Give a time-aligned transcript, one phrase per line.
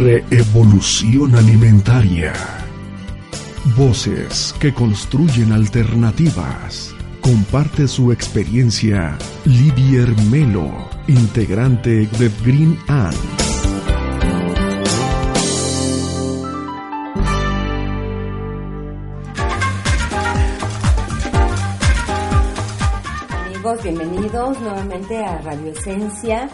[0.00, 2.32] Reevolución alimentaria.
[3.76, 6.94] Voces que construyen alternativas.
[7.20, 10.70] Comparte su experiencia Lidier Melo,
[11.08, 13.16] integrante de Green Ant.
[23.46, 26.48] Amigos, bienvenidos nuevamente a Radio Esencia.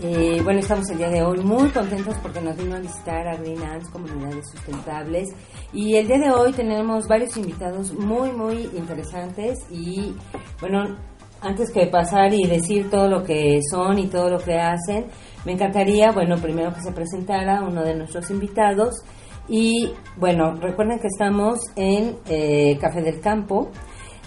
[0.00, 3.36] Eh, bueno, estamos el día de hoy muy contentos porque nos vino a visitar a
[3.36, 5.28] Green Ants, Comunidades Sustentables.
[5.72, 9.58] Y el día de hoy tenemos varios invitados muy, muy interesantes.
[9.72, 10.14] Y
[10.60, 10.96] bueno,
[11.40, 15.06] antes que pasar y decir todo lo que son y todo lo que hacen,
[15.44, 19.02] me encantaría, bueno, primero que se presentara uno de nuestros invitados.
[19.48, 23.70] Y bueno, recuerden que estamos en eh, Café del Campo.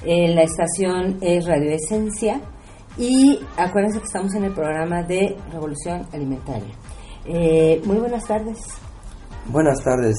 [0.04, 2.42] la estación es Radio Esencia
[2.98, 6.74] y acuérdense que estamos en el programa de Revolución Alimentaria.
[7.26, 8.60] Eh, muy buenas tardes.
[9.48, 10.16] Buenas tardes.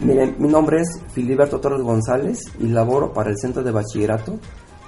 [0.00, 4.38] Miren, mi nombre es Filiberto Torres González y laboro para el Centro de Bachillerato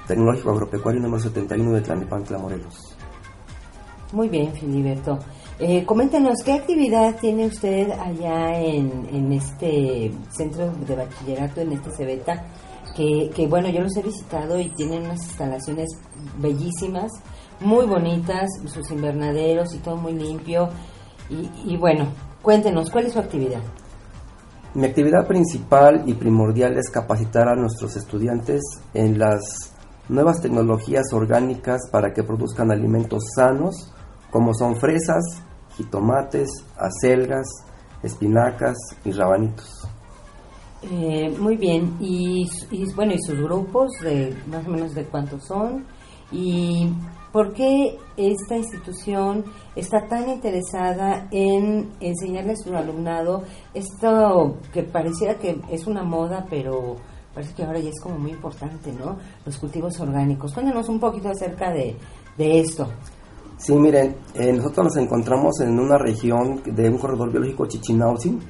[0.07, 2.97] Tecnológico Agropecuario número 71 de Tlanepantla, Morelos.
[4.13, 5.19] Muy bien, Filiberto.
[5.59, 11.91] Eh, coméntenos, ¿qué actividad tiene usted allá en, en este centro de bachillerato, en este
[11.91, 12.45] CEBETA?
[12.97, 15.91] Que, bueno, yo los he visitado y tienen unas instalaciones
[16.39, 17.13] bellísimas,
[17.61, 20.71] muy bonitas, sus invernaderos y todo muy limpio.
[21.29, 22.07] Y, bueno,
[22.41, 23.61] cuéntenos, ¿cuál es su actividad?
[24.75, 28.63] Mi actividad principal y primordial es capacitar a nuestros estudiantes
[28.95, 29.73] en las
[30.09, 33.93] nuevas tecnologías orgánicas para que produzcan alimentos sanos,
[34.31, 35.43] como son fresas,
[35.77, 37.47] jitomates, acelgas,
[38.03, 39.89] espinacas y rabanitos.
[40.83, 42.49] Eh, muy bien, y,
[42.95, 45.85] bueno, ¿y sus grupos de más o menos de cuántos son?
[46.31, 46.89] ¿Y
[47.33, 53.43] por qué esta institución está tan interesada en enseñarle a su alumnado
[53.75, 56.97] esto que pareciera que es una moda, pero
[57.35, 59.19] parece que ahora ya es como muy importante, ¿no?
[59.45, 60.55] Los cultivos orgánicos.
[60.55, 61.97] Cuéntanos un poquito acerca de,
[62.39, 62.89] esto.
[63.59, 68.41] Sí, miren, eh, nosotros nos encontramos en una región de un corredor biológico Chichinautzin,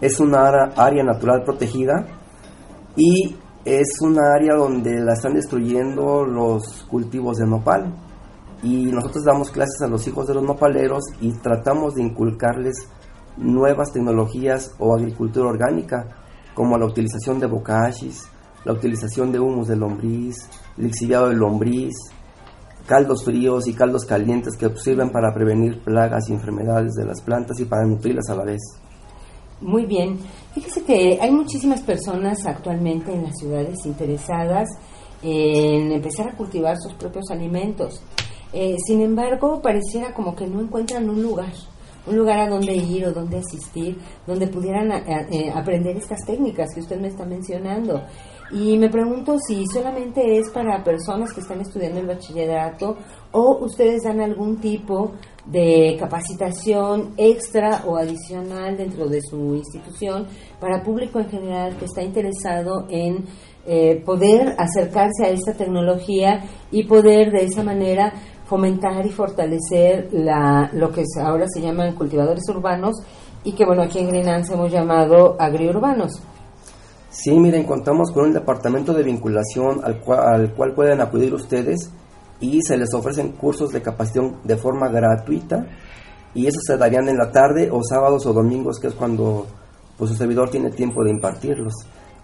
[0.00, 2.06] es una área natural protegida
[2.96, 7.94] y es una área donde la están destruyendo los cultivos de nopal.
[8.62, 12.88] Y nosotros damos clases a los hijos de los nopaleros y tratamos de inculcarles
[13.36, 16.08] nuevas tecnologías o agricultura orgánica,
[16.54, 18.24] como la utilización de bocachis,
[18.64, 21.94] la utilización de humus de lombriz, lixiviado de lombriz,
[22.86, 27.58] caldos fríos y caldos calientes que sirven para prevenir plagas y enfermedades de las plantas
[27.60, 28.60] y para nutrirlas a la vez.
[29.60, 30.18] Muy bien.
[30.54, 34.68] Fíjese que hay muchísimas personas actualmente en las ciudades interesadas
[35.22, 38.02] en empezar a cultivar sus propios alimentos.
[38.52, 41.52] Eh, sin embargo, pareciera como que no encuentran un lugar,
[42.06, 46.80] un lugar a donde ir o donde asistir, donde pudieran eh, aprender estas técnicas que
[46.80, 48.02] usted me está mencionando.
[48.52, 52.96] Y me pregunto si solamente es para personas que están estudiando el bachillerato
[53.30, 55.12] o ustedes dan algún tipo
[55.50, 60.26] de capacitación extra o adicional dentro de su institución
[60.60, 63.24] para público en general que está interesado en
[63.66, 68.12] eh, poder acercarse a esta tecnología y poder de esa manera
[68.46, 72.96] fomentar y fortalecer la, lo que ahora se llaman cultivadores urbanos
[73.44, 76.22] y que bueno aquí en Grenans hemos llamado agriurbanos.
[77.10, 81.90] Sí, miren, contamos con un departamento de vinculación al al cual pueden acudir ustedes
[82.40, 85.66] y se les ofrecen cursos de capacitación de forma gratuita
[86.34, 89.46] y esos se darían en la tarde o sábados o domingos, que es cuando
[89.96, 91.74] pues, su servidor tiene tiempo de impartirlos.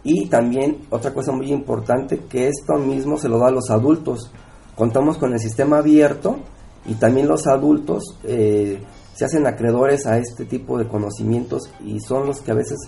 [0.04, 4.31] Y también otra cosa muy importante, que esto mismo se lo da a los adultos.
[4.77, 6.38] Contamos con el sistema abierto
[6.87, 8.81] y también los adultos eh,
[9.15, 12.78] se hacen acreedores a este tipo de conocimientos y son los que a veces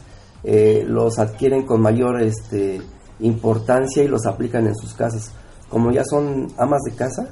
[0.44, 2.80] eh, los adquieren con mayor este,
[3.18, 5.32] importancia y los aplican en sus casas.
[5.68, 7.28] Como ya son amas de casa,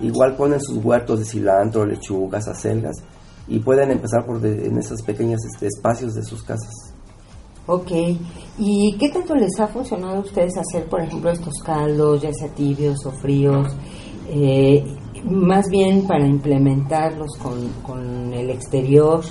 [0.00, 2.96] igual ponen sus huertos de cilantro, lechugas, acelgas
[3.48, 6.94] y pueden empezar por en esos pequeños este, espacios de sus casas.
[7.66, 7.90] Ok,
[8.58, 12.48] ¿y qué tanto les ha funcionado a ustedes hacer, por ejemplo, estos caldos, ya sea
[12.48, 13.68] tibios o fríos?
[14.30, 14.82] Eh,
[15.24, 19.22] más bien para implementarlos con, con el exterior,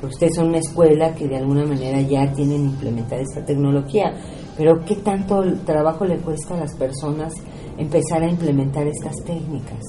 [0.00, 4.12] porque ustedes son una escuela que de alguna manera ya tienen implementada esta tecnología,
[4.56, 7.34] pero ¿qué tanto trabajo le cuesta a las personas
[7.78, 9.80] empezar a implementar estas técnicas?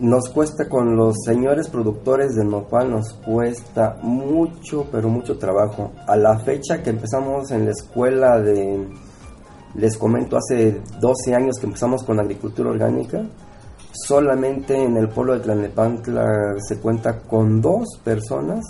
[0.00, 5.92] Nos cuesta con los señores productores de nopal, nos cuesta mucho, pero mucho trabajo.
[6.08, 8.88] A la fecha que empezamos en la escuela de,
[9.76, 13.22] les comento, hace 12 años que empezamos con agricultura orgánica,
[13.92, 18.64] solamente en el pueblo de Tlanepantla se cuenta con dos personas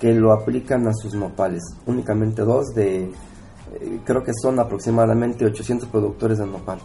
[0.00, 1.62] que lo aplican a sus nopales.
[1.86, 6.78] Únicamente dos de, eh, creo que son aproximadamente 800 productores de nopal.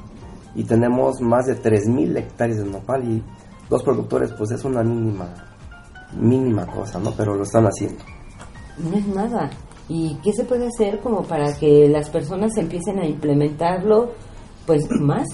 [0.55, 3.23] Y tenemos más de 3.000 hectáreas de nopal y
[3.69, 5.33] dos productores pues es una mínima,
[6.17, 7.11] mínima cosa, ¿no?
[7.15, 8.03] Pero lo están haciendo.
[8.77, 9.49] No es nada.
[9.87, 14.11] ¿Y qué se puede hacer como para que las personas empiecen a implementarlo
[14.65, 15.27] pues más?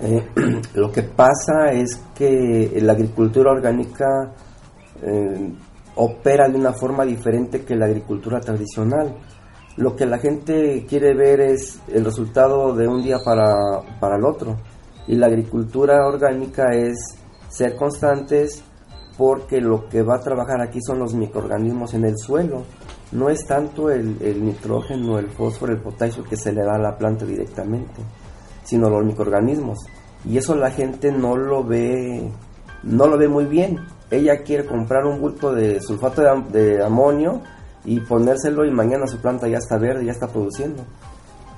[0.00, 0.28] Eh,
[0.74, 4.34] lo que pasa es que la agricultura orgánica
[5.02, 5.52] eh,
[5.96, 9.16] opera de una forma diferente que la agricultura tradicional.
[9.78, 13.54] Lo que la gente quiere ver es el resultado de un día para,
[14.00, 14.56] para el otro.
[15.06, 16.98] Y la agricultura orgánica es
[17.48, 18.62] ser constantes
[19.16, 22.64] porque lo que va a trabajar aquí son los microorganismos en el suelo.
[23.12, 26.78] No es tanto el, el nitrógeno, el fósforo, el potasio que se le da a
[26.78, 28.02] la planta directamente,
[28.64, 29.78] sino los microorganismos.
[30.24, 32.30] Y eso la gente no lo ve,
[32.82, 33.78] no lo ve muy bien
[34.10, 37.42] ella quiere comprar un bulto de sulfato de, amonio
[37.88, 40.84] y ponérselo y mañana su planta ya está verde, ya está produciendo.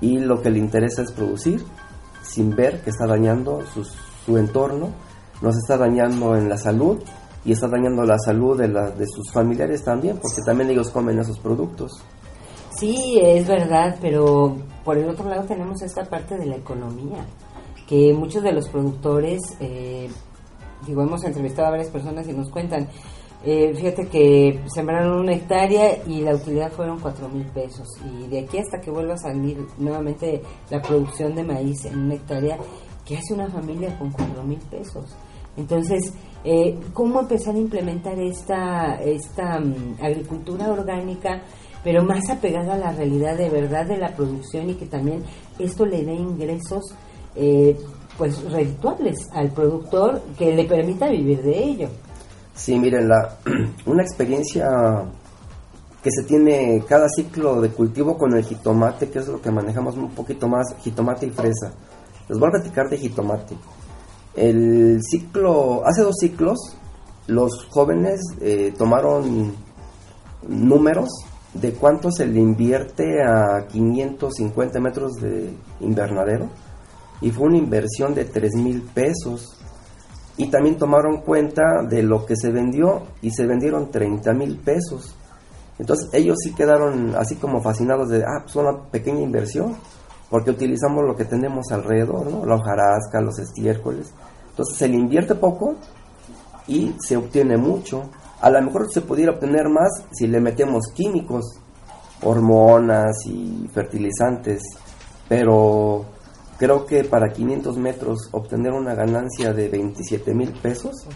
[0.01, 1.61] Y lo que le interesa es producir
[2.23, 4.91] sin ver que está dañando su, entorno,
[5.43, 7.03] nos está dañando en la salud
[7.45, 11.19] y está dañando la salud de, la, de sus familiares también, porque también ellos comen
[11.19, 12.01] esos productos.
[12.79, 17.27] Sí, es verdad, pero por el otro lado tenemos esta parte de la economía,
[17.89, 20.09] que muchos de los productores eh,
[20.87, 22.89] digo, hemos entrevistado a varias personas y nos cuentan,
[23.43, 27.89] eh, fíjate que sembraron una hectárea y la utilidad fueron cuatro mil pesos.
[28.05, 32.15] Y de aquí hasta que vuelva a salir nuevamente la producción de maíz en una
[32.15, 32.59] hectárea,
[33.07, 35.17] ¿qué hace una familia con cuatro mil pesos?
[35.57, 36.13] Entonces,
[36.45, 41.43] eh, ¿cómo empezar a implementar esta, esta mm, agricultura orgánica,
[41.83, 45.23] pero más apegada a la realidad de verdad de la producción y que también
[45.59, 46.95] esto le dé ingresos?
[47.35, 47.77] Eh,
[48.19, 51.89] pues redituables al productor que le permita vivir de ello.
[52.55, 53.39] Sí, miren, la,
[53.87, 54.69] una experiencia
[56.03, 59.97] que se tiene cada ciclo de cultivo con el jitomate, que es lo que manejamos
[59.97, 61.73] un poquito más, jitomate y fresa.
[62.29, 63.57] Les voy a platicar de jitomate.
[64.35, 66.59] El ciclo, hace dos ciclos,
[67.27, 69.55] los jóvenes eh, tomaron
[70.49, 71.09] números
[71.55, 75.51] de cuánto se le invierte a 550 metros de
[75.81, 76.49] invernadero
[77.21, 79.60] y fue una inversión de 3 mil pesos.
[80.41, 85.15] Y también tomaron cuenta de lo que se vendió y se vendieron 30 mil pesos.
[85.79, 89.77] Entonces ellos sí quedaron así como fascinados de, ah, pues una pequeña inversión,
[90.31, 92.47] porque utilizamos lo que tenemos alrededor, ¿no?
[92.47, 94.15] La hojarasca, los estiércoles.
[94.49, 95.75] Entonces se le invierte poco
[96.67, 98.09] y se obtiene mucho.
[98.41, 101.61] A lo mejor se pudiera obtener más si le metemos químicos,
[102.23, 104.63] hormonas y fertilizantes,
[105.29, 106.07] pero
[106.61, 111.07] Creo que para 500 metros obtener una ganancia de 27 mil pesos,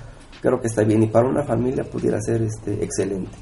[0.40, 3.36] creo que está bien y para una familia pudiera ser este excelente.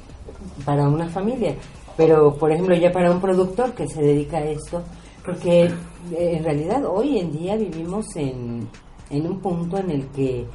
[0.65, 1.55] Para una familia,
[1.95, 4.83] pero por ejemplo ya para un productor que se dedica a esto,
[5.25, 5.71] porque eh,
[6.11, 8.67] en realidad hoy en día vivimos en,
[9.09, 10.45] en un punto en el que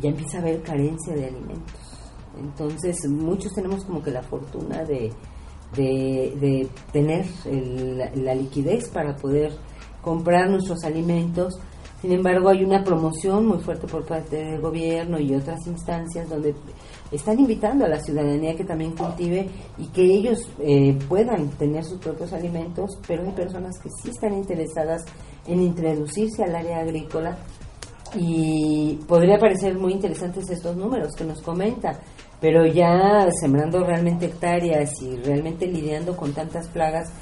[0.00, 2.00] ya empieza a haber carencia de alimentos.
[2.36, 5.12] Entonces muchos tenemos como que la fortuna de,
[5.76, 7.26] de, tener
[8.16, 9.52] la liquidez para poder
[10.02, 11.58] comprar nuestros alimentos.
[12.00, 16.54] Sin embargo, hay una promoción muy fuerte por parte del gobierno y otras instancias donde
[17.12, 21.98] están invitando a la ciudadanía que también cultive y que ellos eh, puedan tener sus
[21.98, 25.04] propios alimentos, pero hay personas que sí están interesadas
[25.46, 27.36] en introducirse al área agrícola
[28.14, 32.00] y podría parecer muy interesantes estos números que nos comenta,
[32.40, 37.12] pero ya sembrando realmente hectáreas y realmente lidiando con tantas plagas,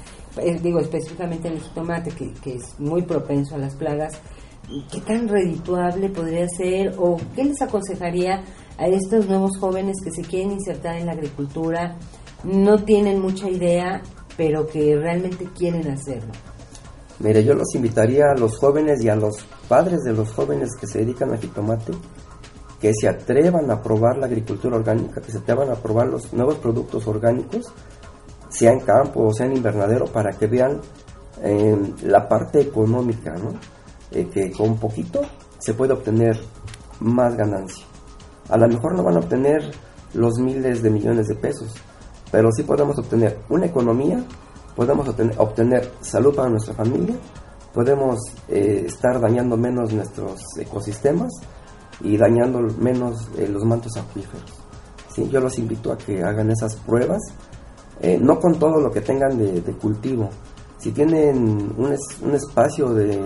[0.61, 4.13] digo específicamente el jitomate, que, que es muy propenso a las plagas,
[4.91, 8.43] ¿qué tan redituable podría ser o qué les aconsejaría
[8.77, 11.97] a estos nuevos jóvenes que se quieren insertar en la agricultura,
[12.43, 14.01] no tienen mucha idea,
[14.37, 16.31] pero que realmente quieren hacerlo?
[17.19, 20.87] Mire, yo los invitaría a los jóvenes y a los padres de los jóvenes que
[20.87, 21.91] se dedican al jitomate
[22.79, 26.55] que se atrevan a probar la agricultura orgánica, que se atrevan a probar los nuevos
[26.55, 27.71] productos orgánicos
[28.59, 30.81] sea en campo o sea en invernadero, para que vean
[31.41, 33.33] eh, la parte económica.
[34.11, 35.21] Eh, que con poquito
[35.59, 36.37] se puede obtener
[36.99, 37.85] más ganancia.
[38.49, 39.71] A lo mejor no van a obtener
[40.13, 41.75] los miles de millones de pesos,
[42.31, 44.23] pero sí podemos obtener una economía,
[44.75, 47.15] podemos obtener, salud para nuestra familia,
[47.73, 51.31] podemos eh, estar dañando menos nuestros ecosistemas
[52.01, 54.59] y dañando menos los mantos acuíferos.
[55.29, 57.19] Yo los invito a que hagan esas pruebas
[58.01, 60.29] eh, no con todo lo que tengan de, cultivo.
[60.77, 61.37] Si tienen
[61.77, 63.21] un, un, espacio de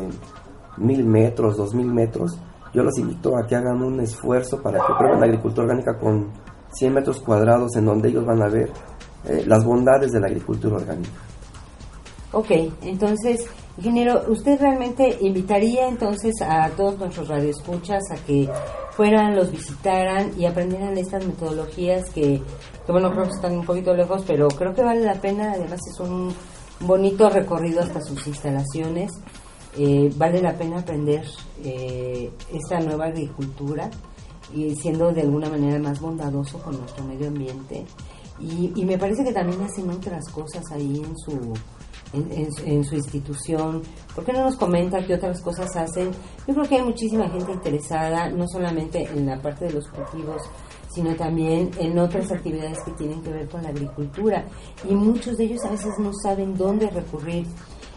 [0.77, 2.39] mil metros, dos mil metros,
[2.73, 6.31] yo los invito a que hagan un esfuerzo para que prueben la agricultura orgánica con
[6.71, 8.71] 100 metros cuadrados en donde ellos van a ver
[9.25, 11.11] eh, las bondades de la agricultura orgánica.
[12.33, 12.49] Ok,
[12.81, 13.45] entonces,
[13.77, 18.49] ingeniero, ¿usted realmente invitaría entonces a todos nuestros radioescuchas a que
[18.89, 22.41] fueran, los visitaran y aprendieran estas metodologías que,
[22.85, 25.79] que, bueno, creo que están un poquito lejos, pero creo que vale la pena, además
[25.87, 26.33] es un
[26.79, 29.11] bonito recorrido hasta sus instalaciones,
[29.77, 31.23] eh, vale la pena aprender
[31.63, 33.91] eh, esta nueva agricultura
[34.55, 37.85] y siendo de alguna manera más bondadoso con nuestro medio ambiente.
[38.39, 41.53] Y, y me parece que también hacen otras cosas ahí en su
[42.13, 43.81] en, su institución?
[44.13, 46.11] ¿Por qué no nos comenta qué otras cosas hacen?
[46.47, 50.41] Yo creo que hay muchísima gente interesada, no solamente en la parte de los cultivos,
[50.93, 54.45] sino también en otras actividades que tienen que ver con la agricultura.
[54.87, 57.45] Y muchos de ellos a veces no saben dónde recurrir.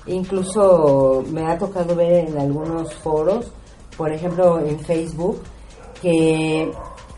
[0.06, 3.52] incluso me ha tocado ver en algunos foros,
[3.96, 5.40] por ejemplo en Facebook,
[6.00, 6.70] que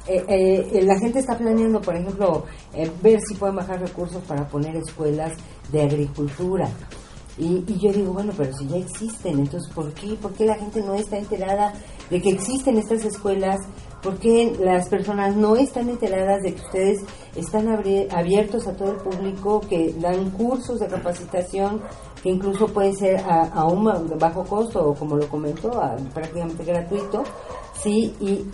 [0.08, 2.44] eh, eh, la gente está planeando, por ejemplo,
[2.74, 5.32] eh, ver si pueden bajar recursos para poner escuelas
[5.72, 6.68] de agricultura.
[7.38, 10.14] Y, yo digo, bueno, pero si ya existen, entonces ¿por qué?
[10.14, 11.72] ¿Por qué la gente no está enterada
[12.10, 13.60] de que existen estas escuelas?
[14.02, 17.00] ¿Por qué las personas no están enteradas de que ustedes
[17.36, 21.80] están abiertos a todo el público, que dan cursos de capacitación
[22.22, 23.84] que incluso pueden ser a, un
[24.18, 25.80] bajo costo o como lo comentó,
[26.12, 27.22] prácticamente gratuito?
[27.80, 28.44] Sí, y,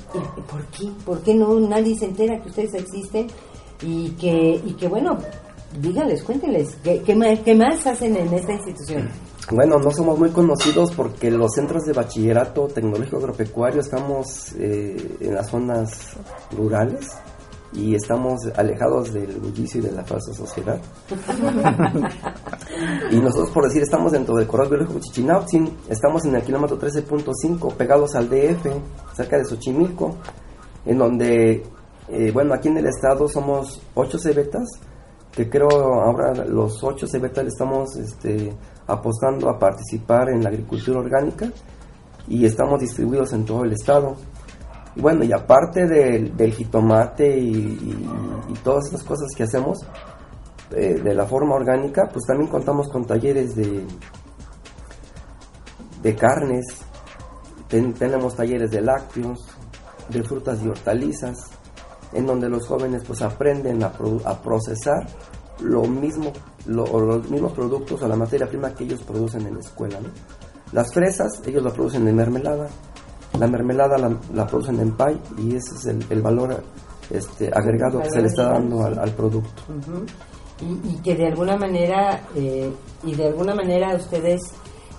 [0.51, 0.91] ¿por qué?
[1.07, 3.29] ¿Por qué no nadie se entera que ustedes existen?
[3.83, 5.19] Y que, y que bueno,
[5.81, 9.09] díganles, cuéntenles, ¿qué, más, hacen en esta institución?
[9.51, 15.35] Bueno, no somos muy conocidos porque los centros de bachillerato tecnológico agropecuario estamos eh, en
[15.35, 16.17] las zonas
[16.57, 17.11] rurales
[17.75, 20.81] y estamos alejados del bullicio y de la falsa sociedad.
[23.11, 27.75] y nosotros, por decir, estamos dentro del corredor biológico Chichinautzin, estamos en el kilómetro 13.5,
[27.75, 28.67] pegados al DF,
[29.15, 30.17] cerca de Xochimilco,
[30.87, 31.65] en donde,
[32.09, 34.69] eh, bueno, aquí en el estado somos ocho cebetas,
[35.33, 38.53] que creo ahora los ocho cebetas estamos este,
[38.87, 41.51] apostando a participar en la agricultura orgánica
[42.29, 44.17] y estamos distribuidos en todo el estado.
[44.97, 48.07] Bueno, y aparte del, jitomate y,
[48.63, 49.79] todas estas cosas que hacemos
[50.71, 53.85] eh, de la forma orgánica, pues también contamos con talleres de,
[56.03, 56.65] de carnes,
[57.69, 59.41] tenemos talleres de lácteos,
[60.09, 61.51] de frutas y hortalizas,
[62.15, 63.93] en donde los jóvenes pues aprenden a,
[64.25, 65.07] a procesar
[65.61, 66.33] lo mismo,
[66.67, 69.99] los mismos productos o la materia prima que ellos producen en la escuela.
[70.73, 72.69] Las fresas, ellos la producen en mermelada,
[73.39, 73.97] la mermelada
[74.33, 76.63] la, producen en pay y ese es el, valor
[77.11, 79.63] este, agregado que se le está dando al, producto.
[80.61, 82.73] y, que de alguna manera, eh,
[83.05, 84.41] y de alguna manera ustedes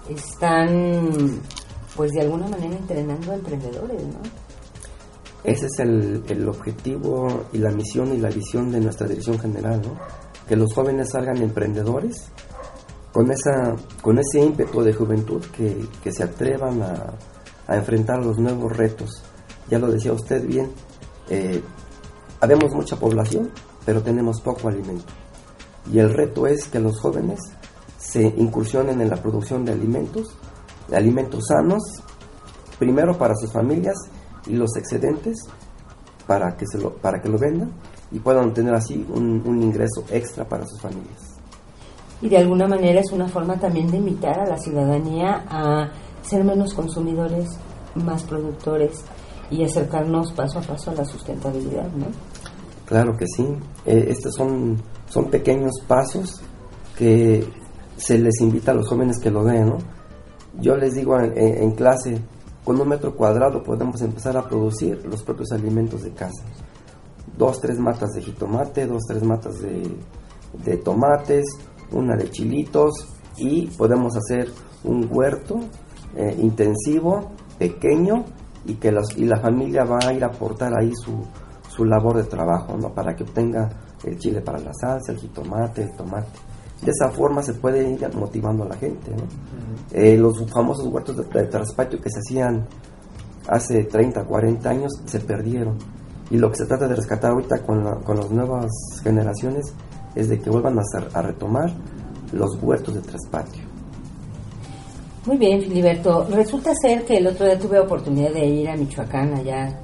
[0.09, 1.41] están,
[1.95, 4.44] pues de alguna manera entrenando a emprendedores, ¿no?
[5.45, 9.81] Ese es el, el, objetivo y la misión y la visión de nuestra dirección general,
[9.81, 9.95] ¿no?
[10.47, 12.31] Que los jóvenes salgan emprendedores
[13.13, 17.13] con, esa, con ese ímpetu de juventud que, que se atrevan a,
[17.67, 19.21] a enfrentar los nuevos retos.
[19.69, 20.71] Ya lo decía usted bien,
[21.29, 21.61] eh,
[22.73, 23.51] mucha población,
[23.85, 25.13] pero tenemos poco alimento.
[25.91, 27.39] Y el reto es que los jóvenes
[27.97, 30.35] se incursionen en la producción de alimentos,
[30.87, 31.83] de alimentos sanos,
[32.79, 33.95] primero para sus familias
[34.53, 35.37] los excedentes
[36.27, 37.71] para que, se lo, para que lo vendan
[38.11, 41.35] y puedan tener así un, un ingreso extra para sus familias.
[42.21, 46.43] Y de alguna manera es una forma también de invitar a la ciudadanía a ser
[46.43, 47.49] menos consumidores,
[47.95, 49.03] más productores
[49.49, 52.07] y acercarnos paso a paso a la sustentabilidad, ¿no?
[52.85, 53.45] Claro que sí.
[53.85, 56.41] Eh, estos son, son pequeños pasos
[56.97, 57.47] que
[57.97, 59.77] se les invita a los jóvenes que lo vean, ¿no?
[60.59, 62.17] Yo les digo en, clase,
[62.65, 66.43] con un metro cuadrado podemos empezar a producir los propios alimentos de casa.
[67.37, 71.45] Dos, tres matas de jitomate, dos, tres matas de, tomates,
[71.91, 72.91] una de chilitos
[73.37, 74.49] y podemos hacer
[74.83, 75.59] un huerto
[76.15, 78.25] eh, intensivo, pequeño,
[78.65, 81.23] y que los, y la familia va a ir a aportar ahí su,
[81.69, 82.93] su labor de trabajo, ¿no?
[82.95, 83.69] Para que obtenga
[84.03, 86.39] el chile para la salsa, el jitomate, el tomate.
[86.83, 89.11] De esa forma se puede ir motivando a la gente,
[89.91, 92.67] eh, los famosos huertos de, de traspatio que se hacían
[93.47, 95.77] hace 30, 40 años se perdieron.
[96.29, 98.71] Y lo que se trata de rescatar ahorita con, con las nuevas
[99.03, 99.73] generaciones
[100.15, 100.81] es de que vuelvan a,
[101.13, 101.71] a retomar
[102.31, 103.63] los huertos de traspatio.
[105.25, 106.27] Muy bien, Filiberto.
[106.29, 109.79] Resulta ser que el otro día tuve oportunidad de ir a Michoacán, allá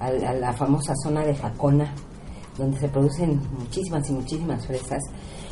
[0.00, 1.94] a, la famosa zona de Jacona,
[2.58, 5.02] donde se producen muchísimas y muchísimas fresas,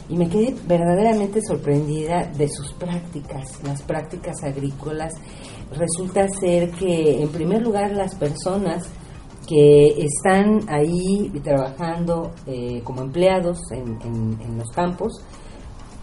[0.08, 5.12] y me quedé verdaderamente sorprendida de sus prácticas, las prácticas agrícolas.
[5.70, 8.88] Resulta ser que, en primer lugar, las personas
[9.46, 15.22] que están ahí trabajando eh, como empleados en, en, los campos,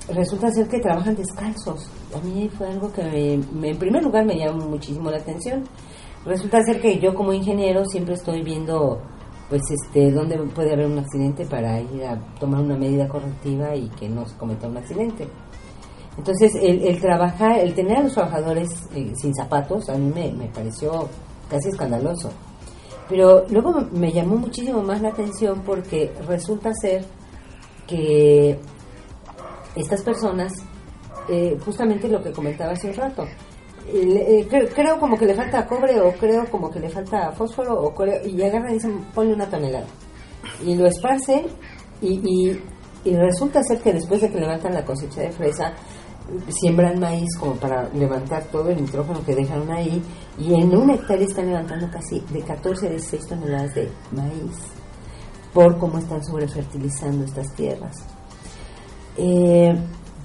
[0.10, 1.90] resulta ser que trabajan descalzos.
[2.16, 5.64] A mí fue algo que me, en primer lugar me llamó muchísimo la atención.
[6.26, 9.00] Resulta ser que yo como ingeniero siempre estoy viendo
[9.50, 13.90] pues este dónde puede haber un accidente para ir a tomar una medida correctiva y
[13.90, 15.28] que no se cometa un accidente.
[16.18, 20.48] Entonces, el, trabajar, el tener a los trabajadores eh, sin zapatos, a mí me, me,
[20.48, 21.10] pareció
[21.50, 22.32] casi escandaloso.
[23.10, 27.06] Pero luego me llamó muchísimo más la atención porque resulta ser
[27.86, 28.58] que
[29.76, 30.54] estas personas,
[31.30, 33.26] eh, justamente lo que comentaba hace un rato,
[33.88, 38.06] eh, creo, como que le falta cobre o creo como que le falta fósforo o
[38.26, 39.86] y agarran y dicen ponle una tonelada
[40.64, 41.46] y lo esparcen
[42.02, 42.64] y, y,
[43.04, 45.74] y resulta ser que después de que levantan la cosecha de fresa
[46.50, 50.02] siembran maíz como para levantar todo el nitrógeno que dejan ahí
[50.40, 54.56] y en un hectárea están levantando casi de 14 a 16 toneladas de maíz
[55.54, 57.96] por cómo están sobrefertilizando estas tierras.
[59.18, 59.74] Eh,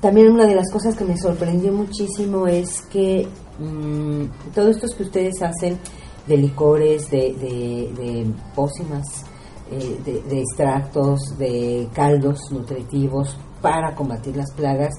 [0.01, 3.29] también una de las cosas que me sorprendió muchísimo es que
[3.59, 5.79] mmm, todo esto que ustedes hacen
[6.27, 9.25] de licores, de, de, pócimas,
[9.71, 14.95] eh, de, de extractos, de caldos nutritivos para combatir las plagas,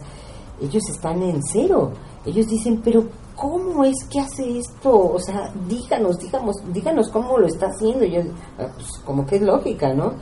[0.61, 1.91] ellos están en cero.
[2.25, 5.13] Ellos dicen, pero ¿cómo es que hace esto?
[5.13, 8.05] O sea, díganos, díganos, díganos cómo lo está haciendo.
[8.05, 8.21] yo,
[8.59, 10.13] ah, pues como que es lógica, ¿no?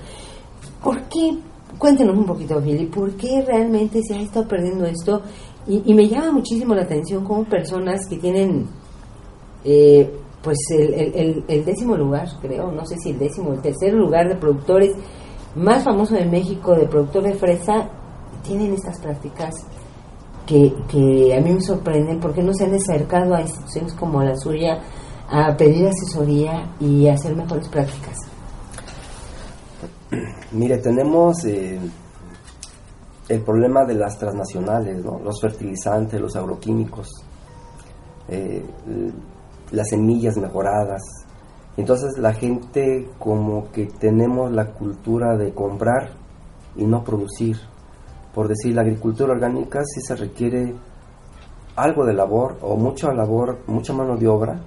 [0.81, 1.37] ¿Por qué?
[1.77, 5.21] Cuéntenos un poquito, Billy, ¿por qué realmente se ha estado perdiendo esto?
[5.67, 8.65] Y, me llama muchísimo la atención como personas que tienen,
[9.63, 10.11] eh,
[10.41, 14.95] pues, el, décimo lugar, creo, no sé si el décimo, el tercer lugar de productores
[15.55, 17.89] más famoso de México, de productor de fresa,
[18.43, 19.53] tienen estas prácticas
[20.45, 24.79] que, a mí me sorprenden porque no se han acercado a instituciones como la suya
[25.29, 28.28] a pedir asesoría y hacer mejores prácticas.
[30.51, 31.79] Mire, tenemos eh,
[33.27, 37.07] el problema de las transnacionales, los fertilizantes, los agroquímicos,
[38.27, 38.63] eh,
[39.71, 41.01] las semillas mejoradas.
[41.77, 46.11] Entonces la gente como que tenemos la cultura de comprar
[46.75, 47.57] y no producir
[48.33, 50.75] por decir, la agricultura orgánica sí se requiere
[51.75, 54.61] algo de labor o mucha labor, mucha mano de obra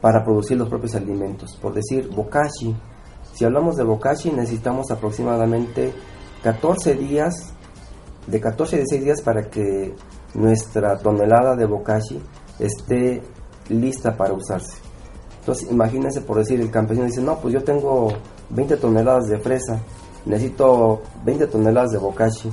[0.00, 1.58] para producir los propios alimentos.
[1.60, 2.74] Por decir, bokashi.
[3.34, 5.92] Si hablamos de bokashi necesitamos aproximadamente
[6.42, 7.52] 14 días,
[8.28, 9.94] de 14 a 16 días para que
[10.34, 12.22] nuestra tonelada de bokashi
[12.60, 13.22] esté
[13.68, 14.78] lista para usarse.
[15.40, 18.08] Entonces, imagínense por decir, el campesino dice, no, pues yo tengo
[18.50, 19.80] 20 toneladas de fresa,
[20.24, 22.50] necesito 20 toneladas de bokashi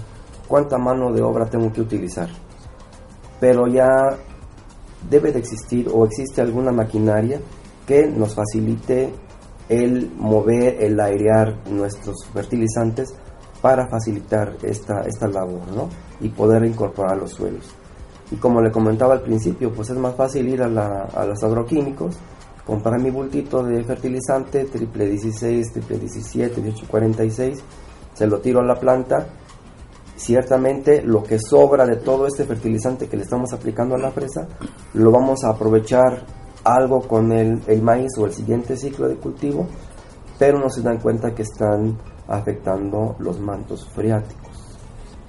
[0.48, 2.28] cuánta mano de obra tengo que utilizar.
[3.39, 3.88] Pero ya
[5.10, 7.39] debe de existir o existe alguna maquinaria
[7.88, 9.13] que nos facilite
[9.72, 13.16] el mover, el airear nuestros fertilizantes
[13.62, 15.88] para facilitar esta, esta labor ¿no?
[16.20, 17.74] y poder incorporar los suelos.
[18.32, 21.42] Y como le comentaba al principio, pues es más fácil ir a, la, a los
[21.42, 22.18] agroquímicos,
[22.66, 27.64] comprar mi bultito de fertilizante, triple 16, triple 17, 1846,
[28.14, 29.26] se lo tiro a la planta
[30.18, 34.48] ciertamente lo que sobra de todo este fertilizante que le estamos aplicando a la fresa,
[34.94, 39.67] lo vamos a aprovechar algo con el, maíz o el siguiente ciclo de cultivo,
[40.38, 41.97] pero no se dan cuenta que están
[42.28, 44.52] afectando los mantos freáticos.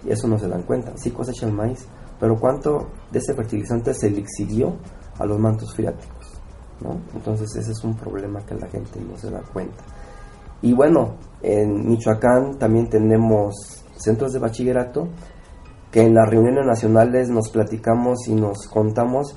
[0.04, 0.92] Y eso no se dan cuenta.
[0.96, 1.86] Sí cosecha el maíz,
[2.18, 4.24] pero ¿cuánto de ese fertilizante se le
[5.18, 6.40] a los mantos freáticos?
[6.80, 7.00] ¿no?
[7.14, 9.82] Entonces ese es un problema que la gente no se da cuenta.
[10.62, 15.08] Y bueno, en Michoacán también tenemos centros de bachillerato,
[15.90, 19.36] que en las reuniones nacionales nos platicamos y nos contamos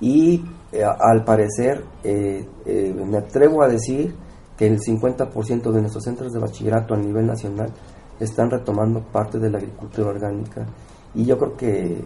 [0.00, 4.14] y eh, al parecer eh, eh, me atrevo a decir
[4.56, 7.72] que el 50% de nuestros centros de bachillerato a nivel nacional
[8.18, 10.66] están retomando parte de la agricultura orgánica.
[11.14, 12.04] Y yo creo que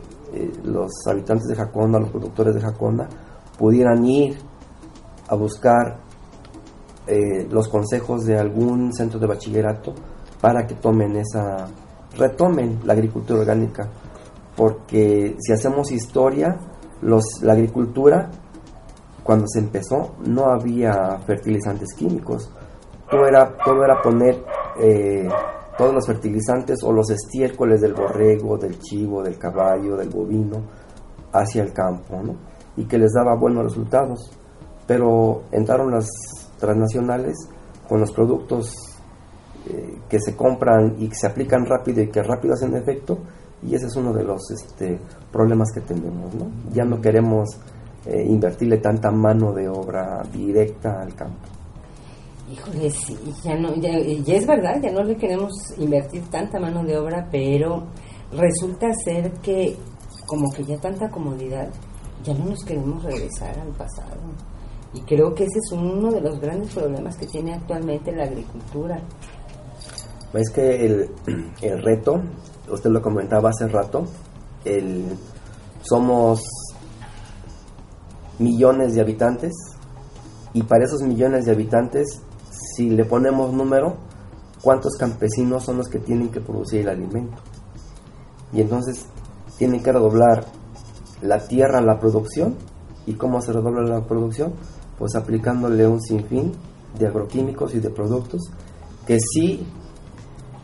[0.65, 3.09] los habitantes de Jacona, los productores de Jacona,
[3.57, 4.37] pudieran ir
[5.29, 5.99] a buscar
[7.51, 9.95] los consejos de algún centro de bachillerato
[10.41, 11.69] para que tomen esa
[12.17, 13.89] retomen la agricultura orgánica,
[14.57, 16.59] porque si hacemos historia,
[17.03, 18.31] los, la agricultura,
[19.23, 22.51] cuando se empezó, no había fertilizantes químicos,
[23.11, 24.45] todo era, todo era poner
[24.81, 25.29] eh,
[25.77, 30.63] todos los fertilizantes o los estiércoles del borrego, del chivo, del caballo, del bovino,
[31.33, 32.35] hacia el campo, ¿no?
[32.77, 34.31] y que les daba buenos resultados.
[34.87, 36.09] Pero entraron las
[36.59, 37.37] transnacionales
[37.89, 38.73] con los productos
[39.69, 43.19] eh, que se compran y que se aplican rápido y que rápido hacen efecto
[43.67, 44.99] y ese es uno de los este,
[45.33, 46.35] problemas que tenemos.
[46.35, 46.51] ¿no?
[46.73, 47.49] Ya no queremos
[48.07, 51.49] eh, invertirle tanta mano de obra directa al campo.
[52.53, 56.85] Híjole, sí, ya no, ya, ya es verdad, ya no le queremos invertir tanta mano
[56.85, 57.83] de obra, pero
[58.31, 59.77] resulta ser que
[60.27, 61.69] como que ya tanta comodidad,
[62.23, 64.21] ya no nos queremos regresar al pasado.
[64.95, 69.01] Y creo que ese es uno de los grandes problemas que tiene actualmente la agricultura.
[70.33, 71.11] Es que el,
[71.63, 72.23] el reto,
[72.71, 74.05] usted lo comentaba hace rato,
[74.65, 75.17] el,
[75.83, 76.43] somos
[78.39, 79.53] millones de habitantes
[80.53, 82.23] y para esos millones de habitantes,
[82.77, 83.97] si le ponemos número,
[84.63, 87.37] ¿cuántos campesinos son los que tienen que producir el alimento?
[88.53, 89.07] Y entonces
[89.59, 90.47] tienen que redoblar
[91.23, 92.57] la tierra la producción.
[93.07, 94.55] ¿Y cómo se redobla la producción?
[94.99, 96.53] Pues aplicándole un sinfín
[96.99, 98.43] de agroquímicos y de productos
[99.07, 99.67] que sí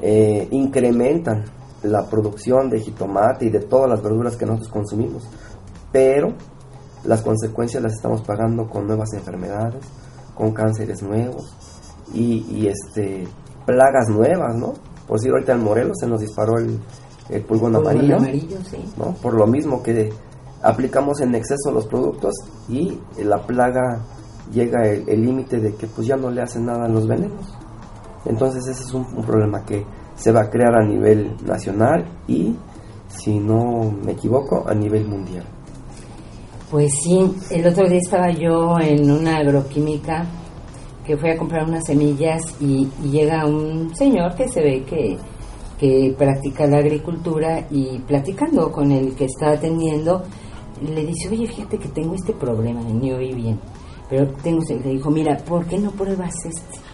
[0.03, 1.45] eh, incrementan
[1.85, 5.29] la producción de jitomate y de todas las verduras que nosotros consumimos,
[5.93, 6.35] pero
[7.05, 9.85] las consecuencias las estamos pagando con nuevas enfermedades,
[10.35, 11.55] con cánceres nuevos
[12.13, 13.27] y, este
[13.65, 14.73] plagas nuevas, ¿no?
[15.07, 16.81] Por si ahorita en Morelos se nos disparó el,
[17.29, 18.19] el pulgón amarillo,
[18.97, 19.15] ¿no?
[19.15, 20.13] Por lo mismo que
[20.63, 22.35] aplicamos en exceso los productos
[22.69, 24.05] y la plaga
[24.53, 27.57] llega el límite de que pues ya no le hacen nada a los venenos.
[28.25, 32.55] Entonces ese es un, problema que se va a crear a nivel nacional y,
[33.09, 35.45] si no me equivoco, a nivel mundial.
[36.71, 40.25] Pues sí, el otro día estaba yo en una agroquímica
[41.05, 45.19] que fui a comprar unas semillas y, llega un señor que se ve que,
[45.79, 50.23] que practica la agricultura y platicando con el que está atendiendo,
[50.81, 53.59] le dice, oye, fíjate que tengo este problema, ni oí bien,
[54.09, 56.92] pero tengo, le dijo, mira, ¿por qué no pruebas este?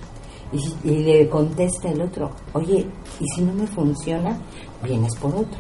[0.53, 2.87] Y, le contesta el otro, oye,
[3.21, 4.39] ¿y si no me funciona?
[4.83, 5.59] Vienes por otro.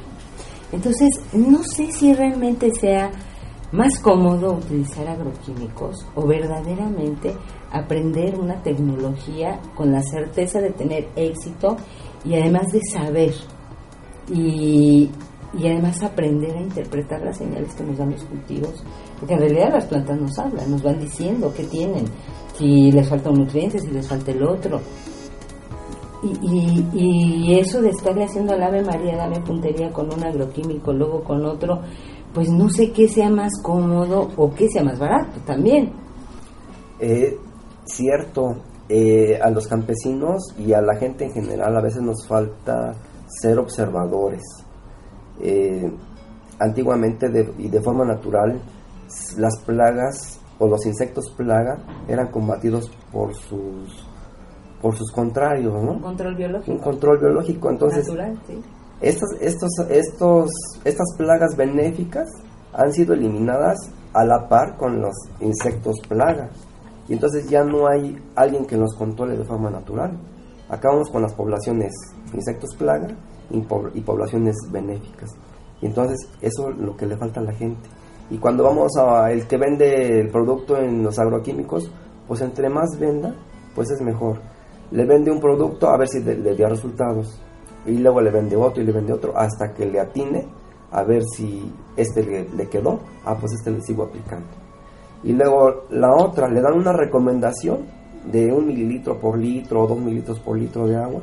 [0.72, 3.10] Entonces, no sé si realmente sea
[3.72, 7.34] más cómodo utilizar agroquímicos o verdaderamente
[7.70, 11.76] aprender una tecnología con la certeza de tener éxito
[12.24, 13.34] y además de saber
[14.32, 15.10] y,
[15.58, 18.84] y además aprender a interpretar las señales que nos dan los cultivos,
[19.18, 22.06] porque en realidad las plantas nos hablan, nos van diciendo qué tienen,
[22.58, 24.80] si les falta un nutriente, si les falta el otro.
[26.20, 31.22] Y, y, eso de estarle haciendo al ave María, dame puntería con un agroquímico, luego
[31.22, 31.80] con otro,
[32.34, 35.92] pues no sé qué sea más cómodo o qué sea más barato también.
[36.98, 37.38] Eh,
[37.84, 38.56] cierto,
[38.88, 42.94] eh, a los campesinos y a la gente en general a veces nos falta
[43.28, 44.42] ser observadores.
[45.40, 45.88] Eh,
[46.58, 48.60] antiguamente y de forma natural,
[49.36, 54.04] las plagas o los insectos plaga eran combatidos por sus
[54.80, 55.92] por sus contrarios, ¿no?
[55.92, 56.72] Un control biológico.
[56.72, 58.62] Un control biológico, entonces Natural, sí.
[59.00, 60.50] estos, estos, estos,
[60.84, 62.28] estas plagas benéficas
[62.72, 63.76] han sido eliminadas
[64.12, 66.50] a la par con los insectos plaga.
[67.08, 70.12] Y entonces ya no hay alguien que los controle de forma natural.
[70.68, 71.92] Acabamos con las poblaciones
[72.34, 73.08] insectos plaga
[73.50, 75.30] y, y poblaciones benéficas.
[75.80, 77.88] Y entonces eso es lo que le falta a la gente.
[78.30, 81.90] Y cuando vamos a el que vende el producto en los agroquímicos,
[82.26, 83.34] pues entre más venda,
[83.74, 84.38] pues es mejor.
[84.90, 87.40] Le vende un producto a ver si le, le da resultados.
[87.86, 90.46] Y luego le vende otro y le vende otro hasta que le atine
[90.90, 93.00] a ver si este le, le quedó.
[93.24, 94.48] Ah, pues este le sigo aplicando.
[95.24, 97.86] Y luego la otra, le dan una recomendación
[98.30, 101.22] de un mililitro por litro o dos mililitros por litro de agua.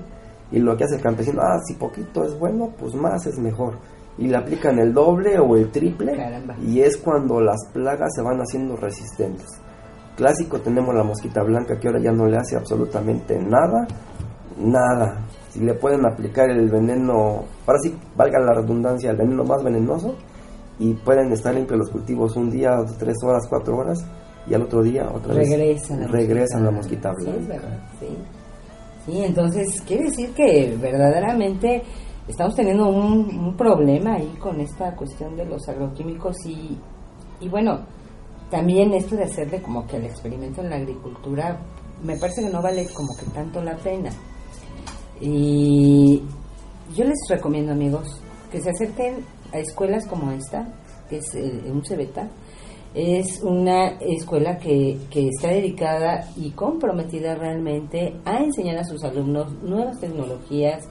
[0.52, 3.76] Y lo que hace el campesino, ah, si poquito es bueno, pues más es mejor
[4.18, 6.14] y le aplican el doble o el triple
[6.66, 9.48] y es cuando las plagas se van haciendo resistentes.
[10.16, 13.86] Clásico tenemos la mosquita blanca que ahora ya no le hace absolutamente nada,
[14.58, 15.26] nada.
[15.50, 20.16] Si le pueden aplicar el veneno, ahora sí valga la redundancia, el veneno más venenoso
[20.80, 24.06] y pueden estar limpios los cultivos un día, tres horas, cuatro horas
[24.48, 27.60] y al otro día otra vez regresan, la mosquita blanca.
[28.00, 28.18] Sí,
[29.06, 31.84] sí, entonces quiere decir que verdaderamente
[32.28, 36.78] estamos teniendo un, problema ahí con esta cuestión de los agroquímicos y,
[37.40, 37.80] y bueno,
[38.50, 41.60] también esto de hacerle como que el experimento en la agricultura
[42.04, 44.12] me parece que no vale como que tanto la pena.
[45.22, 46.22] Y
[46.96, 48.20] yo les recomiendo amigos
[48.52, 50.68] que se acerquen a escuelas como esta,
[51.10, 52.28] que es eh, un CEBETA,
[52.94, 59.52] es una escuela que, que, está dedicada y comprometida realmente a enseñar a sus alumnos
[59.62, 60.86] nuevas tecnologías,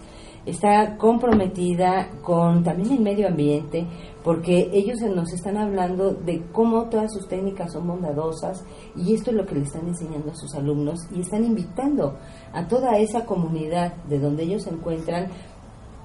[0.47, 3.87] está comprometida con también el medio ambiente,
[4.23, 8.65] porque ellos nos están hablando de cómo todas sus técnicas son bondadosas
[8.97, 12.17] y esto es lo que le están enseñando a sus alumnos y están invitando
[12.53, 15.29] a toda esa comunidad de donde ellos se encuentran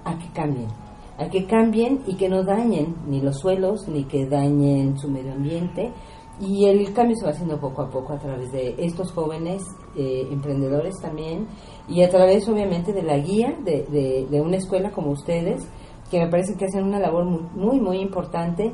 [0.04, 0.70] a que cambien,
[1.18, 5.34] a que cambien y que no dañen ni los suelos ni que dañen su medio
[5.34, 5.92] ambiente.
[6.42, 9.62] Y el cambio se va haciendo poco a poco a través de estos jóvenes
[9.98, 11.48] eh, emprendedores también,
[11.90, 15.64] y a través obviamente de la guía de, de, una escuela como ustedes,
[16.12, 18.72] que me parece que hacen una labor muy, muy, importante.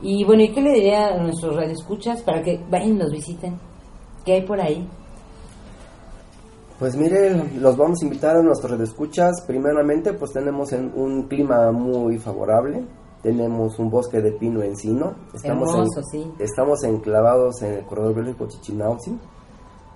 [0.00, 3.58] Y bueno, ¿y qué le diría a nuestros radioescuchas para que vayan y nos visiten?
[4.24, 4.86] ¿Qué hay por ahí?
[6.78, 9.42] Pues miren, los vamos a invitar a nuestros radioescuchas.
[9.46, 12.84] Primeramente, pues tenemos en un clima muy favorable.
[13.22, 15.14] Tenemos un bosque de pino encino.
[15.34, 16.30] Estamos, Hermoso, sí.
[16.38, 19.18] estamos enclavados en el corredor biológico Chichinautzin.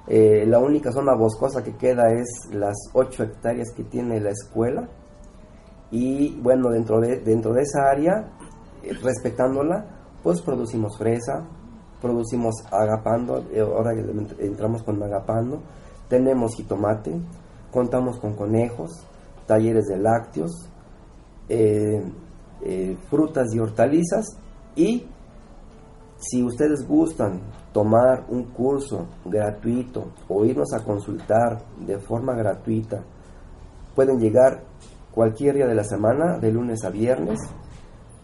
[0.09, 4.89] Eh, la única zona boscosa que queda es las 8 hectáreas que tiene la escuela.
[5.91, 8.29] Y bueno, dentro de, dentro de esa área,
[8.83, 9.85] eh, respetándola,
[10.23, 11.45] pues producimos fresa,
[12.01, 13.93] producimos agapando, eh, ahora
[14.39, 15.63] entramos con agapando,
[16.09, 17.13] tenemos jitomate,
[17.71, 19.07] contamos con conejos,
[19.47, 20.69] talleres de lácteos,
[23.11, 24.25] frutas y hortalizas
[24.75, 25.05] y
[26.23, 27.41] si ustedes gustan
[27.73, 33.03] tomar un curso gratuito o irnos a consultar de forma gratuita,
[33.95, 34.63] pueden llegar
[35.11, 37.41] cualquier día de la semana, de lunes a viernes.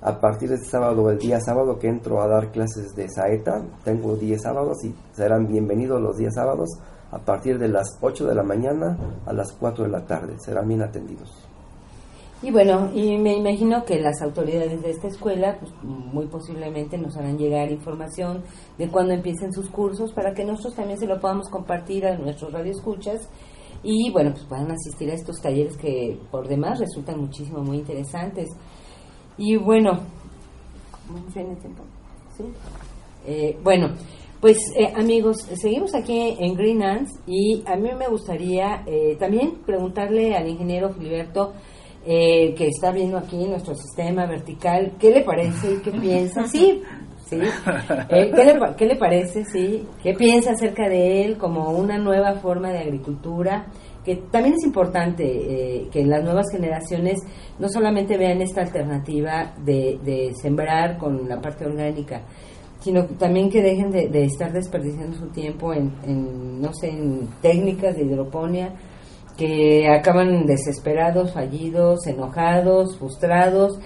[0.00, 3.64] A partir de este sábado, el día sábado que entro a dar clases de saeta,
[3.82, 6.68] tengo 10 sábados y serán bienvenidos los días sábados
[7.10, 10.38] a partir de las 8 de la mañana a las 4 de la tarde.
[10.38, 11.47] Serán bien atendidos.
[12.40, 17.16] Y bueno, y me imagino que las autoridades de esta escuela, pues, muy posiblemente nos
[17.16, 18.44] harán llegar información
[18.78, 22.52] de cuándo empiecen sus cursos para que nosotros también se lo podamos compartir a nuestros
[22.52, 23.28] radioescuchas
[23.82, 28.48] y bueno, pues puedan asistir a estos talleres que por demás resultan muchísimo muy interesantes.
[29.36, 30.00] Y bueno,
[32.36, 32.44] ¿Sí?
[33.26, 33.94] Eh, bueno,
[34.40, 39.56] pues eh, amigos, seguimos aquí en Green Ants y a mí me gustaría eh, también
[39.64, 41.52] preguntarle al ingeniero Filiberto
[42.06, 46.46] eh, que está viendo aquí nuestro sistema vertical, ¿qué le parece qué piensa?
[46.46, 46.82] Sí,
[47.26, 47.38] sí.
[48.10, 49.44] Eh, ¿qué, le, ¿qué, le, parece?
[49.44, 49.86] Sí.
[50.02, 53.66] ¿Qué piensa acerca de él como una nueva forma de agricultura?
[54.04, 57.18] Que también es importante eh, que las nuevas generaciones
[57.58, 62.22] no solamente vean esta alternativa de, de sembrar con la parte orgánica,
[62.80, 67.28] sino también que dejen de, de estar desperdiciando su tiempo en, en, no sé, en
[67.42, 68.72] técnicas de hidroponía
[69.38, 73.78] que acaban desesperados, fallidos, enojados, frustrados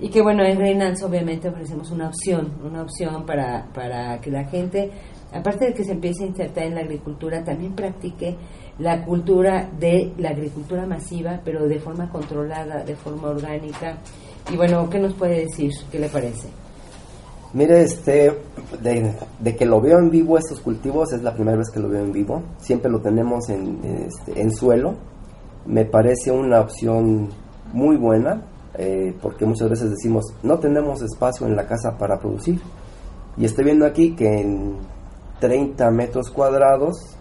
[0.00, 4.44] y que bueno, en Reynance obviamente ofrecemos una opción, una opción para, para que la
[4.44, 4.90] gente,
[5.32, 8.36] aparte de que se empiece a insertar en la agricultura, también practique
[8.78, 13.98] la cultura de la agricultura masiva, pero de forma controlada, de forma orgánica.
[14.50, 15.70] Y bueno, ¿qué nos puede decir?
[15.92, 16.63] ¿Qué le parece?
[17.54, 18.36] Mire, este,
[18.82, 22.02] de, que lo veo en vivo estos cultivos, es la primera vez que lo veo
[22.02, 22.42] en vivo.
[22.58, 24.94] Siempre lo tenemos en, este, en suelo.
[25.64, 27.28] Me parece una opción
[27.72, 28.42] muy buena,
[28.74, 32.60] eh, porque muchas veces decimos, no tenemos espacio en la casa para producir.
[33.36, 34.74] Y estoy viendo aquí que en
[35.38, 37.16] 30 metros cuadrados,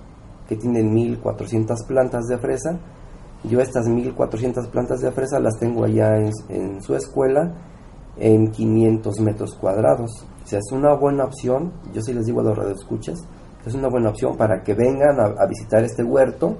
[0.49, 2.79] que tienen 1400 plantas de fresa,
[3.43, 7.53] yo estas 1400 plantas de fresa las tengo allá en, en su escuela
[8.17, 10.25] en 500 metros cuadrados.
[10.43, 13.19] O sea, es una buena opción, yo sí les digo a los radioescuchas,
[13.65, 16.57] es una buena opción para que vengan a, visitar este huerto,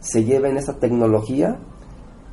[0.00, 1.58] se lleven esta tecnología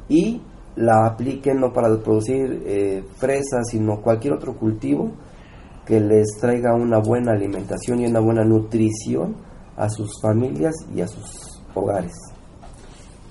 [0.08, 0.42] y
[0.76, 5.12] la apliquen no para producir eh, fresas, sino cualquier otro cultivo
[5.86, 9.36] que les traiga una buena alimentación y una buena nutrición
[9.76, 12.14] a sus familias y a sus hogares.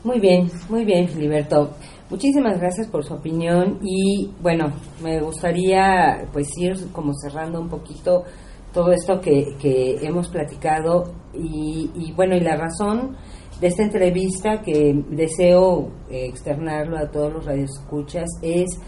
[0.05, 1.71] Muy bien, muy bien, Filiberto.
[2.13, 4.71] Muchísimas gracias por su opinión y bueno,
[5.03, 8.25] me gustaría pues ir como cerrando un poquito
[8.71, 13.17] todo esto que, que hemos platicado y, bueno, y la razón
[13.63, 18.79] de esta entrevista que deseo externarlo a todos los radioescuchas es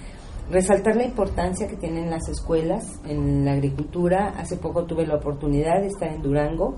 [0.50, 4.34] resaltar la importancia que tienen las escuelas en la agricultura.
[4.36, 6.76] Hace poco tuve la oportunidad de estar en Durango,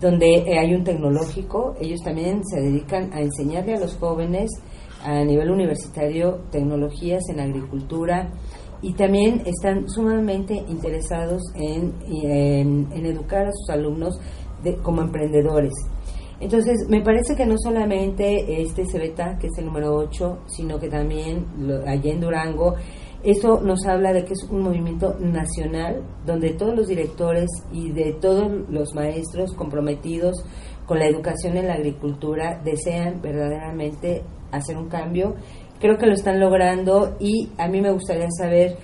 [0.00, 1.74] donde eh, hay un tecnológico.
[1.78, 4.50] Ellos también se dedican a enseñarle a los jóvenes
[5.02, 8.30] a nivel universitario tecnologías en agricultura
[8.82, 14.18] y también están sumamente interesados en, en, educar a sus alumnos
[14.62, 15.72] de, como emprendedores.
[16.38, 20.88] Entonces, me parece que no solamente este CEBETA, que es el número 8, sino que
[20.88, 21.46] también
[21.86, 22.74] allá en Durango,
[23.22, 28.12] eso nos habla de que es un movimiento nacional donde todos los directores y de
[28.12, 30.44] todos los maestros comprometidos
[30.86, 35.34] con la educación en la agricultura desean verdaderamente hacer un cambio.
[35.80, 38.76] Creo que lo están logrando y a mí me gustaría saber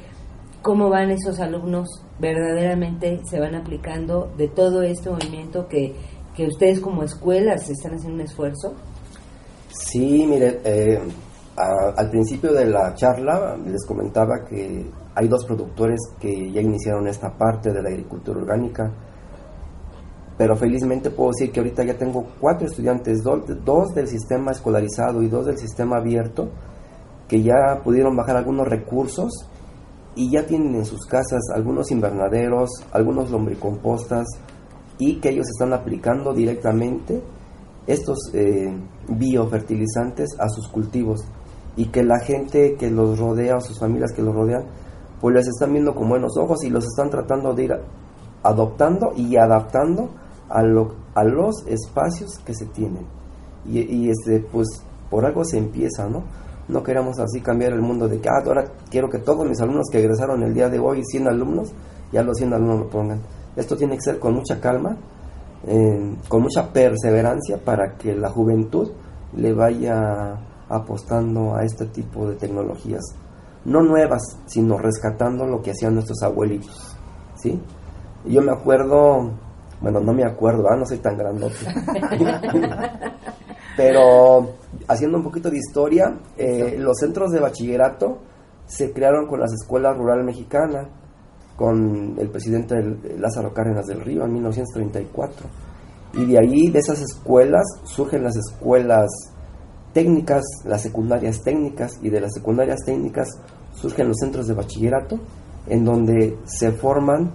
[0.60, 5.94] cómo van esos alumnos verdaderamente se van aplicando de todo este movimiento que,
[6.36, 8.74] que ustedes como escuelas están haciendo un esfuerzo.
[9.68, 11.00] Sí, mire, eh,
[11.56, 17.36] al principio de la charla les comentaba que hay dos productores que ya iniciaron esta
[17.36, 18.90] parte de la agricultura orgánica
[20.42, 25.22] pero felizmente puedo decir que ahorita ya tengo cuatro estudiantes, dos, dos del sistema escolarizado
[25.22, 26.48] y dos del sistema abierto,
[27.28, 29.30] que ya pudieron bajar algunos recursos
[30.16, 34.26] y ya tienen en sus casas algunos invernaderos, algunos lombricompostas
[34.98, 37.22] y que ellos están aplicando directamente
[37.86, 38.76] estos eh,
[39.10, 41.20] biofertilizantes a sus cultivos.
[41.76, 44.64] Y que la gente que los rodea o sus familias que los rodean
[45.20, 47.72] pues les están viendo con buenos ojos y los están tratando de ir
[48.42, 50.10] adoptando y adaptando
[50.52, 53.06] a, lo, a los espacios que se tienen.
[53.66, 54.68] Y, y este pues
[55.10, 56.24] por algo se empieza no
[56.68, 59.86] no queremos así cambiar el mundo de que ah, ahora quiero que todos mis alumnos
[59.90, 61.72] que egresaron el día de hoy 100 alumnos
[62.12, 63.20] ya los 100 alumnos lo pongan
[63.54, 64.96] esto tiene que ser con mucha calma
[66.28, 68.90] con mucha perseverancia para que la juventud
[69.36, 70.36] le vaya
[70.68, 73.02] apostando a este tipo de tecnologías,
[73.64, 76.96] no nuevas, sino rescatando lo que hacían nuestros abuelitos,
[77.36, 77.60] ¿sí?
[78.24, 79.30] Yo me acuerdo,
[79.82, 80.76] bueno, no me acuerdo, ¿ah?
[80.76, 81.56] no soy tan grandote,
[83.76, 84.48] pero
[84.86, 88.18] haciendo un poquito de historia, eh, los centros de bachillerato
[88.66, 90.86] se crearon con las escuelas rural mexicanas,
[91.56, 92.76] con el presidente
[93.18, 95.46] Lázaro Cárdenas del Río en 1934.
[96.14, 99.08] Y de ahí, de esas escuelas, surgen las escuelas
[99.92, 103.28] técnicas, las secundarias técnicas, y de las secundarias técnicas
[103.74, 105.18] surgen los centros de bachillerato,
[105.66, 107.30] en donde se forman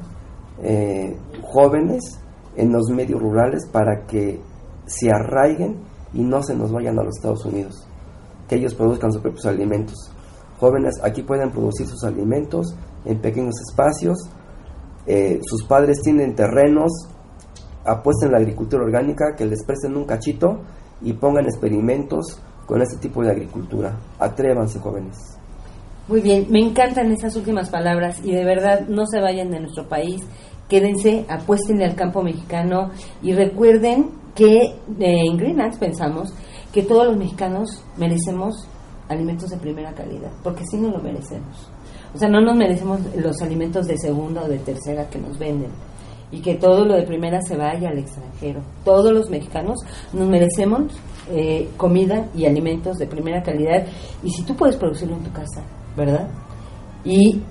[0.64, 2.20] eh, jóvenes
[2.58, 4.42] en los medios rurales para que
[4.86, 5.78] se arraiguen
[6.14, 7.88] y no se nos vayan a los Estados Unidos,
[8.50, 10.12] que ellos produzcan sus propios alimentos.
[10.60, 14.18] Jóvenes aquí pueden producir sus alimentos en pequeños espacios,
[15.06, 16.92] eh, sus padres tienen terrenos,
[17.86, 20.60] apuesten en la agricultura orgánica, que les presten un cachito
[21.02, 23.96] y pongan experimentos con este tipo de agricultura.
[24.20, 25.38] Atrévanse, jóvenes.
[26.08, 29.88] Muy bien, me encantan esas últimas palabras y de verdad no se vayan de nuestro
[29.88, 30.22] país,
[30.68, 36.34] quédense, apuesten al campo mexicano y recuerden que eh, en Greenlands pensamos
[36.72, 38.68] que todos los mexicanos merecemos
[39.10, 41.70] alimentos de primera calidad, porque si no lo merecemos.
[42.14, 45.72] O sea, no nos merecemos los alimentos de segunda o de tercera que nos venden
[46.32, 48.62] y que todo lo de primera se vaya al extranjero.
[48.84, 49.78] Todos los mexicanos
[50.14, 50.94] nos merecemos
[51.30, 53.86] eh, comida y alimentos de primera calidad
[54.24, 55.64] y si tú puedes producirlo en tu casa,
[55.96, 56.28] ¿verdad?
[57.04, 57.42] Y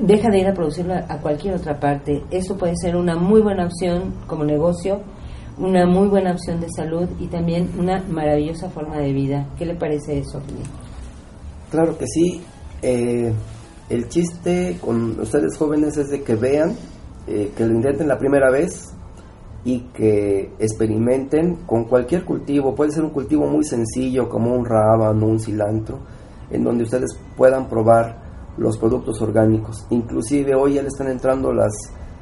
[0.00, 2.22] deja de ir a producirlo a cualquier otra parte.
[2.30, 5.00] Eso puede ser una muy buena opción como negocio,
[5.58, 9.46] una muy buena opción de salud y también una maravillosa forma de vida.
[9.58, 10.40] ¿Qué le parece eso,
[11.70, 12.42] Claro que sí.
[12.80, 13.32] Eh,
[13.90, 16.74] el chiste con ustedes jóvenes es de que vean,
[17.26, 18.94] eh, que lo intenten la primera vez
[19.64, 22.74] y que experimenten con cualquier cultivo.
[22.74, 25.98] Puede ser un cultivo muy sencillo como un rábano, un cilantro,
[26.50, 28.27] en donde ustedes puedan probar
[28.58, 29.86] los productos orgánicos.
[29.90, 31.72] Inclusive hoy ya le están entrando las,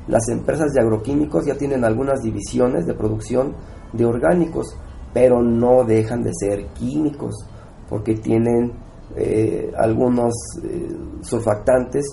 [0.07, 3.55] las empresas de agroquímicos, ya tienen algunas divisiones de producción
[3.92, 4.77] de orgánicos,
[5.12, 7.35] pero no dejan de ser químicos,
[7.88, 8.72] porque tienen
[9.16, 12.05] eh, algunos eh, surfactantes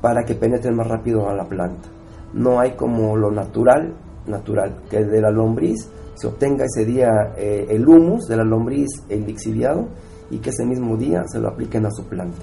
[0.00, 1.88] para que penetren más rápido a la planta.
[2.32, 3.94] No hay como lo natural,
[4.26, 8.88] natural, que de la lombriz se obtenga ese día eh, el humus de la lombriz,
[9.08, 9.86] el lixiviado,
[10.30, 12.38] y que ese mismo día se lo apliquen a su planta.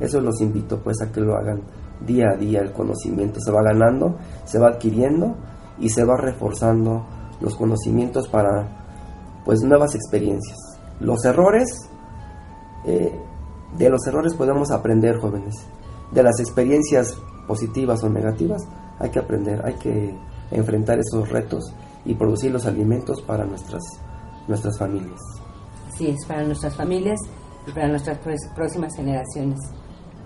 [0.00, 1.62] Eso los invito pues a que lo hagan
[2.04, 5.36] día a día, el conocimiento se va ganando, se va adquiriendo
[5.78, 7.06] y se va reforzando
[7.40, 10.58] los conocimientos para pues nuevas experiencias.
[11.00, 11.88] Los errores
[12.84, 15.54] de los errores podemos aprender, jóvenes.
[16.12, 18.62] De las experiencias positivas o negativas
[18.98, 20.14] hay que aprender, hay que
[20.50, 23.82] enfrentar esos retos y producir los alimentos para nuestras,
[24.46, 25.20] nuestras familias.
[25.96, 27.18] Sí, es para nuestras familias
[27.66, 28.18] y para nuestras
[28.54, 29.58] próximas generaciones.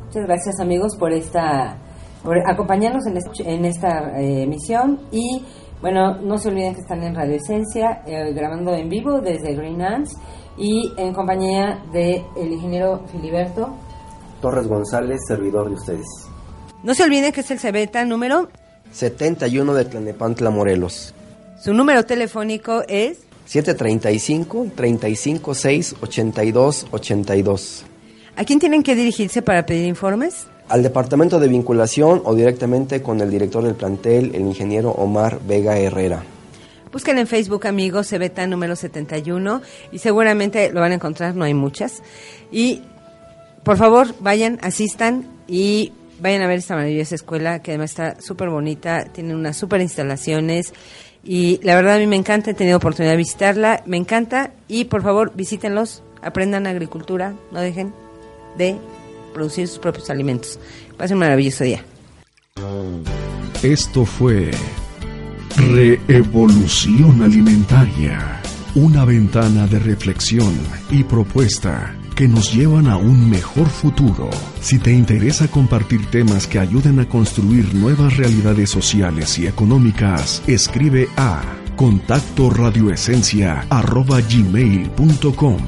[0.08, 1.76] Muchas gracias amigos por esta
[2.22, 5.44] por acompañarnos en, en esta eh, emisión y
[5.82, 9.82] bueno, no se olviden que están en Radio Esencia, eh, grabando en vivo desde Green
[9.82, 10.16] Ants
[10.56, 13.76] y en compañía del el ingeniero Filiberto
[14.40, 16.06] Torres González, servidor de ustedes.
[16.82, 18.48] No se olviden que es el Cebeta número
[18.92, 21.14] 71 de Tlanepantla, Morelos.
[21.60, 27.84] Su número telefónico es 735 356 82 82.
[28.38, 30.46] ¿A quién tienen que dirigirse para pedir informes?
[30.68, 35.76] Al departamento de vinculación o directamente con el director del plantel, el ingeniero Omar Vega
[35.76, 36.22] Herrera.
[36.92, 39.60] Busquen en Facebook, amigos, Cebeta número 71
[39.90, 42.00] y seguramente lo van a encontrar, no hay muchas.
[42.52, 42.82] Y
[43.64, 48.50] por favor, vayan, asistan y vayan a ver esta maravillosa escuela que además está súper
[48.50, 50.72] bonita, tiene unas súper instalaciones
[51.24, 54.84] y la verdad a mí me encanta, he tenido oportunidad de visitarla, me encanta y
[54.84, 57.92] por favor visítenlos, aprendan agricultura, no dejen
[58.58, 58.76] de
[59.32, 60.58] producir sus propios alimentos.
[60.96, 61.82] Pasen un maravilloso día.
[63.62, 64.50] Esto fue
[65.56, 68.40] Reevolución Alimentaria.
[68.74, 70.54] Una ventana de reflexión
[70.90, 74.28] y propuesta que nos llevan a un mejor futuro.
[74.60, 81.08] Si te interesa compartir temas que ayuden a construir nuevas realidades sociales y económicas, escribe
[81.16, 81.42] a
[81.76, 85.58] contacto radioesencia arroba gmail.com.